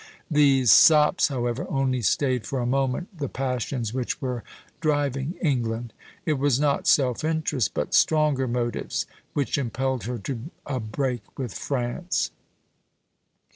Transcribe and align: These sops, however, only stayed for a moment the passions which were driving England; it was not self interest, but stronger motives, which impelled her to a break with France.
These 0.31 0.71
sops, 0.71 1.27
however, 1.27 1.67
only 1.69 2.01
stayed 2.01 2.47
for 2.47 2.59
a 2.59 2.65
moment 2.65 3.15
the 3.15 3.29
passions 3.29 3.93
which 3.93 4.19
were 4.19 4.43
driving 4.79 5.35
England; 5.43 5.93
it 6.25 6.39
was 6.39 6.59
not 6.59 6.87
self 6.87 7.23
interest, 7.23 7.75
but 7.75 7.93
stronger 7.93 8.47
motives, 8.47 9.05
which 9.33 9.59
impelled 9.59 10.05
her 10.05 10.17
to 10.17 10.49
a 10.65 10.79
break 10.79 11.21
with 11.37 11.53
France. 11.53 12.31